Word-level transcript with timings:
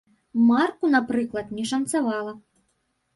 Марку, 0.51 0.89
напрыклад, 0.95 1.51
не 1.57 1.65
шанцавала. 1.73 2.33